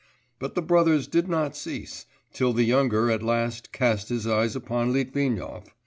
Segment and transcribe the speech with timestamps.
[0.39, 4.91] But the brothers did not cease, till the younger at last cast his eyes upon
[4.91, 5.75] Litvinov.